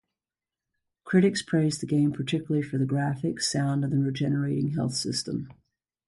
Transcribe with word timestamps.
Critics 1.03 1.43
praised 1.43 1.79
the 1.79 1.85
game 1.85 2.11
particularly 2.11 2.63
for 2.65 2.79
the 2.79 2.85
graphics, 2.87 3.43
sound 3.43 3.83
and 3.83 3.93
the 3.93 3.97
regenerating 3.99 4.69
health 4.69 4.95
system. 4.95 5.49